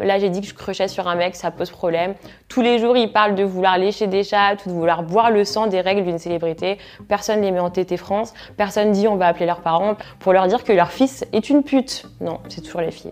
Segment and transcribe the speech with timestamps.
[0.00, 2.14] Là, j'ai dit que je crochais sur un mec, ça pose problème.
[2.48, 5.44] Tous les jours, il parle de vouloir lécher des chats, ou de vouloir boire le
[5.44, 6.78] sang des règles d'une célébrité.
[7.08, 8.34] Personne les met en TT France.
[8.56, 11.62] Personne dit on va appeler leurs parents pour leur dire que leur fils est une
[11.62, 12.04] pute.
[12.20, 13.10] Non, c'est toujours les filles.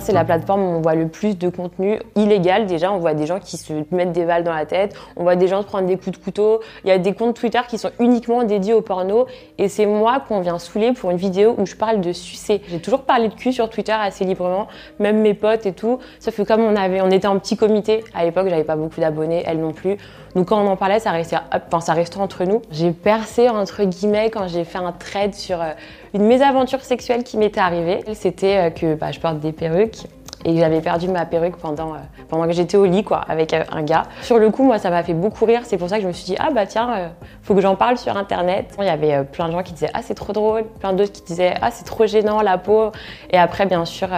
[0.00, 2.66] C'est la plateforme où on voit le plus de contenu illégal.
[2.66, 5.36] Déjà, on voit des gens qui se mettent des balles dans la tête, on voit
[5.36, 6.60] des gens se prendre des coups de couteau.
[6.84, 9.26] Il y a des comptes Twitter qui sont uniquement dédiés au porno.
[9.58, 12.62] Et c'est moi qu'on vient saouler pour une vidéo où je parle de sucer.
[12.68, 15.98] J'ai toujours parlé de cul sur Twitter assez librement, même mes potes et tout.
[16.20, 19.00] Sauf que comme on avait, on était en petit comité à l'époque, j'avais pas beaucoup
[19.00, 19.96] d'abonnés, elle non plus.
[20.34, 22.62] Donc quand on en parlait, ça restait, enfin, ça restait entre nous.
[22.70, 25.72] J'ai percé entre guillemets quand j'ai fait un trade sur euh,
[26.14, 28.00] une mésaventure sexuelle qui m'était arrivée.
[28.14, 30.06] C'était euh, que bah, je porte des perruques
[30.44, 31.98] et j'avais perdu ma perruque pendant, euh,
[32.28, 34.04] pendant que j'étais au lit quoi, avec un gars.
[34.22, 35.62] Sur le coup, moi, ça m'a fait beaucoup rire.
[35.64, 37.12] C'est pour ça que je me suis dit, ah bah tiens,
[37.42, 38.74] faut que j'en parle sur Internet.
[38.78, 41.22] Il y avait plein de gens qui disaient, ah c'est trop drôle, plein d'autres qui
[41.22, 42.90] disaient, ah c'est trop gênant la peau.
[43.30, 44.08] Et après, bien sûr,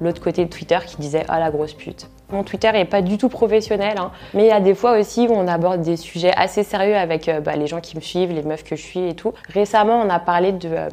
[0.00, 2.08] l'autre côté de Twitter qui disait, ah la grosse pute.
[2.30, 4.10] Mon Twitter n'est pas du tout professionnel, hein.
[4.34, 7.28] mais il y a des fois aussi où on aborde des sujets assez sérieux avec
[7.28, 9.32] euh, bah, les gens qui me suivent, les meufs que je suis et tout.
[9.52, 10.88] Récemment, on a parlé euh,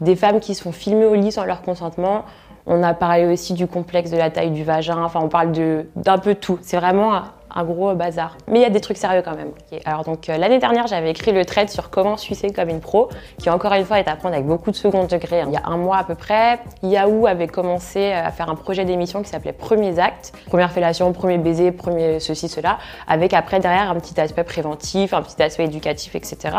[0.00, 2.24] des femmes qui sont filmées au lit sans leur consentement.
[2.66, 5.02] On a parlé aussi du complexe de la taille du vagin.
[5.02, 5.52] Enfin, on parle
[5.96, 6.58] d'un peu tout.
[6.62, 7.22] C'est vraiment
[7.54, 8.36] un gros bazar.
[8.48, 9.50] Mais il y a des trucs sérieux quand même.
[9.84, 13.08] Alors donc euh, l'année dernière, j'avais écrit le trade sur comment sucer comme une pro,
[13.38, 15.42] qui encore une fois est à prendre avec beaucoup de second degré.
[15.46, 18.84] Il y a un mois à peu près, Yahoo avait commencé à faire un projet
[18.84, 23.90] d'émission qui s'appelait Premiers Actes, première fellation, premier baiser, premier ceci, cela, avec après derrière
[23.90, 26.56] un petit aspect préventif, un petit aspect éducatif, etc.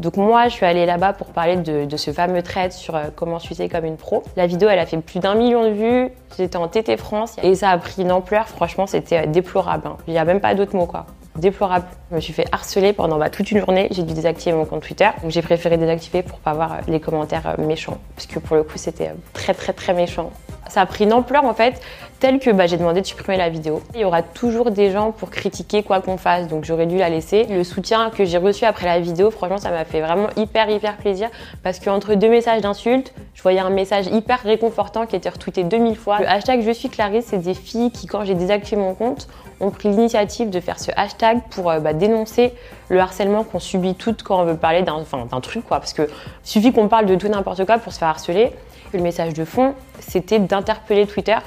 [0.00, 3.38] Donc moi, je suis allée là-bas pour parler de, ce fameux trade sur euh, comment
[3.38, 4.22] sucer comme une pro.
[4.36, 6.10] La vidéo, elle a fait plus d'un million de vues.
[6.36, 8.48] J'étais en TT France et ça a pris une ampleur.
[8.48, 9.86] Franchement, c'était euh, déplorable.
[9.86, 9.96] Hein.
[10.24, 11.06] Même pas d'autres mots, quoi.
[11.36, 11.86] Déplorable.
[12.10, 13.88] Je me suis fait harceler pendant bah, toute une journée.
[13.90, 15.08] J'ai dû désactiver mon compte Twitter.
[15.22, 17.98] Donc j'ai préféré désactiver pour pas voir euh, les commentaires euh, méchants.
[18.14, 20.30] Parce que pour le coup, c'était euh, très, très, très méchant.
[20.68, 21.80] Ça a pris une ampleur, en fait,
[22.20, 23.82] telle que bah, j'ai demandé de supprimer la vidéo.
[23.94, 26.48] Il y aura toujours des gens pour critiquer quoi qu'on fasse.
[26.48, 27.44] Donc j'aurais dû la laisser.
[27.44, 30.96] Le soutien que j'ai reçu après la vidéo, franchement, ça m'a fait vraiment hyper, hyper
[30.96, 31.28] plaisir.
[31.62, 35.96] Parce qu'entre deux messages d'insultes, je voyais un message hyper réconfortant qui était retweeté 2000
[35.96, 36.18] fois.
[36.20, 39.28] Le hashtag Je suis Clarisse, c'est des filles qui, quand j'ai désactivé mon compte,
[39.60, 42.54] ont pris l'initiative de faire ce hashtag pour euh, bah, dénoncer
[42.88, 45.78] le harcèlement qu'on subit toutes quand on veut parler d'un truc, quoi.
[45.78, 46.08] Parce que
[46.42, 48.52] suffit qu'on parle de tout n'importe quoi pour se faire harceler.
[48.92, 51.38] Le message de fond, c'était d'interpeller Twitter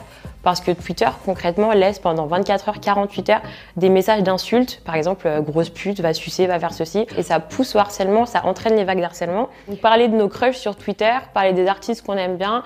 [0.44, 3.42] parce que Twitter concrètement laisse pendant 24 heures, 48 heures
[3.76, 7.42] des messages d'insultes, par exemple euh, grosse pute, va sucer, va faire ceci, et ça
[7.42, 9.50] pousse au harcèlement, ça entraîne les vagues d'harcèlement.
[9.82, 12.64] Parler de nos crushs sur Twitter, parler des artistes qu'on aime bien,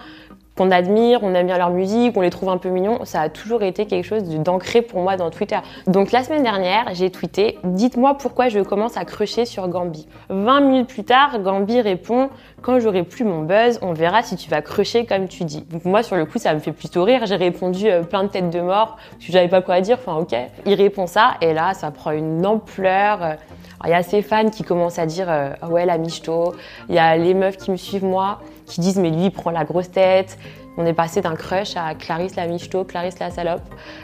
[0.62, 3.30] qu'on admire, on aime bien leur musique, on les trouve un peu mignons, ça a
[3.30, 5.58] toujours été quelque chose d'ancré pour moi dans Twitter.
[5.88, 10.08] Donc la semaine dernière, j'ai tweeté Dites-moi pourquoi je commence à crusher sur Gambi.
[10.30, 12.30] 20 minutes plus tard, Gambi répond
[12.62, 15.62] Quand j'aurai plus mon buzz, on verra si tu vas crusher comme tu dis.
[15.64, 17.26] Donc moi, sur le coup, ça me fait plutôt rire.
[17.26, 20.18] J'ai répondu euh, plein de têtes de mort, parce que j'avais pas quoi dire, enfin
[20.18, 20.36] ok.
[20.68, 23.24] Il répond ça, et là, ça prend une ampleur.
[23.24, 23.34] Euh,
[23.86, 26.54] il y a ces fans qui commencent à dire euh, ah ouais la michto.
[26.88, 29.52] Il y a les meufs qui me suivent moi qui disent mais lui il prend
[29.52, 30.38] la grosse tête.
[30.78, 33.64] On est passé d'un crush à Clarisse la michto, Clarisse la salope.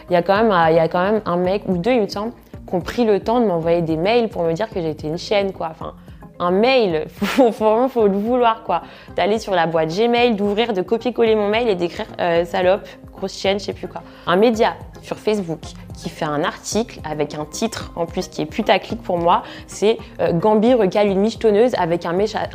[0.10, 2.02] Il y a quand même il y a quand même un mec ou deux il
[2.02, 2.34] me semble
[2.68, 5.18] qui ont pris le temps de m'envoyer des mails pour me dire que j'étais une
[5.18, 5.70] chienne quoi.
[5.72, 5.94] Enfin
[6.40, 8.84] un mail, faut, vraiment faut le vouloir quoi.
[9.16, 13.38] D'aller sur la boîte Gmail, d'ouvrir, de copier-coller mon mail et d'écrire euh, salope, grosse
[13.38, 14.04] chienne, je sais plus quoi.
[14.26, 15.62] Un média sur Facebook
[15.96, 19.98] qui fait un article avec un titre en plus qui est putaclic pour moi, c'est
[20.20, 22.14] euh, Gambi recale une michetonneuse avec un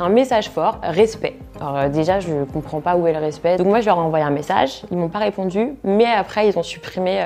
[0.09, 1.37] message fort, respect.
[1.63, 3.57] Euh, déjà, je comprends pas où est le respect.
[3.57, 6.57] Donc moi, je leur ai envoyé un message, ils m'ont pas répondu, mais après, ils
[6.59, 7.25] ont supprimé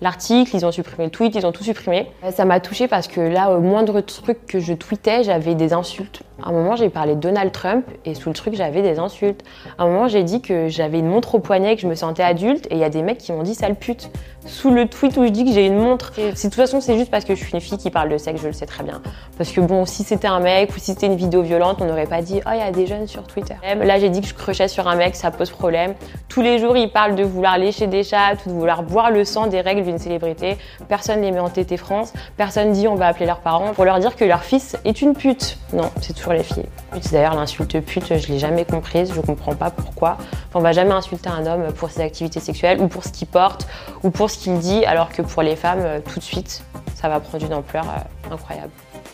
[0.00, 2.10] l'article, ils ont supprimé le tweet, ils ont tout supprimé.
[2.30, 6.22] Ça m'a touché parce que là, au moindre truc que je tweetais, j'avais des insultes.
[6.40, 9.42] À un moment, j'ai parlé de Donald Trump et sous le truc, j'avais des insultes.
[9.76, 12.22] À un moment, j'ai dit que j'avais une montre au poignet, que je me sentais
[12.22, 14.08] adulte et il y a des mecs qui m'ont dit sale pute
[14.46, 16.12] sous le tweet où je dis que j'ai une montre.
[16.16, 18.40] de toute façon, c'est juste parce que je suis une fille qui parle de sexe,
[18.40, 19.02] je le sais très bien.
[19.36, 22.06] Parce que bon, si c'était un mec ou si c'était une vidéo violente, on n'aurait
[22.06, 23.54] pas dit oh il y a des jeunes sur Twitter.
[23.62, 25.94] Là, j'ai dit que je crochais sur un mec, ça pose problème.
[26.28, 29.24] Tous les jours, il parle de vouloir lécher des chats, ou de vouloir boire le
[29.24, 30.56] sang des règles d'une célébrité.
[30.88, 32.12] Personne les met en TT France.
[32.36, 35.14] Personne dit on va appeler leurs parents pour leur dire que leur fils est une
[35.14, 35.58] pute.
[35.72, 36.68] Non, c'est toujours les filles.
[37.12, 40.16] D'ailleurs, l'insulte pute, je l'ai jamais comprise, je comprends pas pourquoi.
[40.20, 43.28] Enfin, on va jamais insulter un homme pour ses activités sexuelles ou pour ce qu'il
[43.28, 43.66] porte
[44.02, 46.62] ou pour ce qu'il dit, alors que pour les femmes, euh, tout de suite,
[46.94, 48.70] ça va prendre une ampleur euh, incroyable.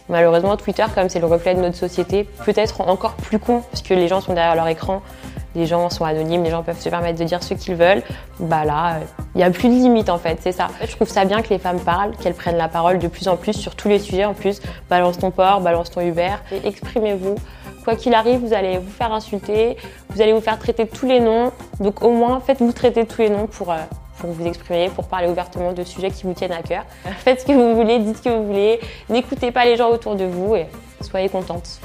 [0.08, 3.82] Malheureusement, Twitter, comme c'est le reflet de notre société, peut être encore plus con, parce
[3.82, 5.02] que les gens sont derrière leur écran,
[5.54, 8.02] les gens sont anonymes, les gens peuvent se permettre de dire ce qu'ils veulent.
[8.40, 8.98] Bah là,
[9.34, 10.68] il n'y a plus de limite en fait, c'est ça.
[10.80, 13.36] je trouve ça bien que les femmes parlent, qu'elles prennent la parole de plus en
[13.36, 14.60] plus sur tous les sujets en plus.
[14.90, 16.34] Balance ton port, balance ton Uber,
[16.64, 17.36] exprimez-vous
[17.84, 19.76] Quoi qu'il arrive, vous allez vous faire insulter,
[20.08, 21.52] vous allez vous faire traiter tous les noms.
[21.80, 23.76] Donc au moins, faites-vous traiter tous les noms pour, euh,
[24.18, 26.84] pour vous exprimer, pour parler ouvertement de sujets qui vous tiennent à cœur.
[27.18, 28.80] Faites ce que vous voulez, dites ce que vous voulez,
[29.10, 30.66] n'écoutez pas les gens autour de vous et
[31.02, 31.78] soyez contente.